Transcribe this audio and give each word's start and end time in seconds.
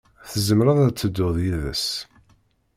Tzemreḍ 0.31 0.77
ad 0.87 0.95
tedduḍ 0.97 1.35
yid-s. 1.45 1.87